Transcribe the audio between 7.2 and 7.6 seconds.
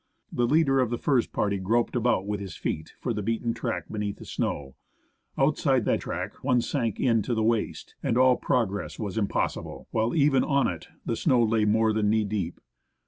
to the